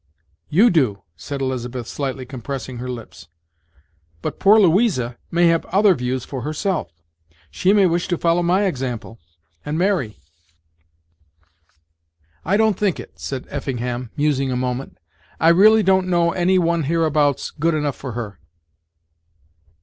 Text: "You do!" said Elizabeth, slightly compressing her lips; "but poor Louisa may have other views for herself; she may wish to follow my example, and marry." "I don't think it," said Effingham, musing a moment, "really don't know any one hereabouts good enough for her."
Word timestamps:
"You 0.49 0.71
do!" 0.71 1.03
said 1.15 1.41
Elizabeth, 1.41 1.85
slightly 1.87 2.25
compressing 2.25 2.79
her 2.79 2.89
lips; 2.89 3.27
"but 4.23 4.39
poor 4.39 4.57
Louisa 4.57 5.19
may 5.29 5.45
have 5.49 5.63
other 5.67 5.93
views 5.93 6.25
for 6.25 6.41
herself; 6.41 6.91
she 7.51 7.71
may 7.71 7.85
wish 7.85 8.07
to 8.07 8.17
follow 8.17 8.41
my 8.41 8.63
example, 8.65 9.19
and 9.63 9.77
marry." 9.77 10.19
"I 12.43 12.57
don't 12.57 12.79
think 12.79 12.99
it," 12.99 13.19
said 13.19 13.45
Effingham, 13.51 14.09
musing 14.17 14.51
a 14.51 14.55
moment, 14.55 14.97
"really 15.39 15.83
don't 15.83 16.07
know 16.07 16.31
any 16.31 16.57
one 16.57 16.81
hereabouts 16.85 17.51
good 17.51 17.75
enough 17.75 17.95
for 17.95 18.13
her." 18.13 18.39